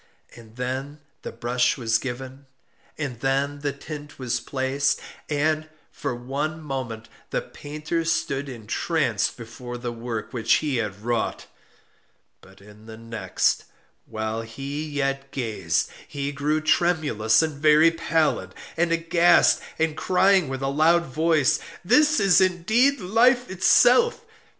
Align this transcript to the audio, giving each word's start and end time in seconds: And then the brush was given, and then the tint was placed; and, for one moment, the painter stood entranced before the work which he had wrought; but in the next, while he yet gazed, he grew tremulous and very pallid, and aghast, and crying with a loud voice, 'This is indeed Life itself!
And 0.35 0.55
then 0.55 0.99
the 1.21 1.31
brush 1.31 1.77
was 1.77 1.99
given, 1.99 2.47
and 2.97 3.19
then 3.19 3.59
the 3.59 3.71
tint 3.71 4.17
was 4.17 4.39
placed; 4.39 4.99
and, 5.29 5.69
for 5.91 6.15
one 6.15 6.59
moment, 6.59 7.07
the 7.29 7.43
painter 7.43 8.03
stood 8.03 8.49
entranced 8.49 9.37
before 9.37 9.77
the 9.77 9.91
work 9.91 10.33
which 10.33 10.53
he 10.53 10.77
had 10.77 11.01
wrought; 11.03 11.45
but 12.41 12.61
in 12.61 12.87
the 12.87 12.97
next, 12.97 13.65
while 14.07 14.41
he 14.41 14.89
yet 14.89 15.29
gazed, 15.29 15.91
he 16.07 16.31
grew 16.31 16.61
tremulous 16.61 17.43
and 17.43 17.61
very 17.61 17.91
pallid, 17.91 18.55
and 18.75 18.91
aghast, 18.91 19.61
and 19.77 19.95
crying 19.95 20.49
with 20.49 20.63
a 20.63 20.67
loud 20.67 21.05
voice, 21.05 21.59
'This 21.85 22.19
is 22.19 22.41
indeed 22.41 22.99
Life 22.99 23.51
itself! 23.51 24.25